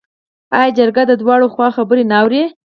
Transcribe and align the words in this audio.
آیا 0.57 0.69
جرګه 0.77 1.03
د 1.07 1.11
دواړو 1.21 1.47
خواوو 1.53 1.75
خبرې 1.77 2.03
نه 2.11 2.15
اوري؟ 2.21 2.43